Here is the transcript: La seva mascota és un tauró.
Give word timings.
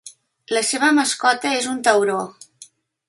La 0.57 0.63
seva 0.69 0.89
mascota 1.01 1.53
és 1.59 1.69
un 1.75 1.79
tauró. 1.89 2.17